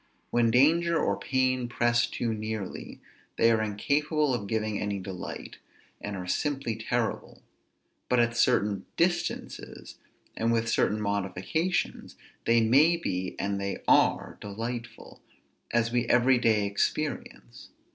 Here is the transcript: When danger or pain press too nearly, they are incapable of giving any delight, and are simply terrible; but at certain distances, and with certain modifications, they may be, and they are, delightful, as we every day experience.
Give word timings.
When 0.31 0.49
danger 0.49 0.97
or 0.97 1.15
pain 1.19 1.67
press 1.69 2.07
too 2.07 2.33
nearly, 2.33 2.99
they 3.37 3.51
are 3.51 3.61
incapable 3.61 4.33
of 4.33 4.47
giving 4.47 4.79
any 4.79 4.97
delight, 4.97 5.57
and 6.01 6.15
are 6.17 6.25
simply 6.25 6.75
terrible; 6.75 7.43
but 8.09 8.19
at 8.19 8.35
certain 8.35 8.87
distances, 8.97 9.99
and 10.35 10.51
with 10.51 10.67
certain 10.69 10.99
modifications, 10.99 12.15
they 12.45 12.61
may 12.61 12.97
be, 12.97 13.35
and 13.37 13.61
they 13.61 13.83
are, 13.87 14.39
delightful, 14.41 15.21
as 15.69 15.91
we 15.91 16.07
every 16.07 16.39
day 16.39 16.65
experience. 16.65 17.69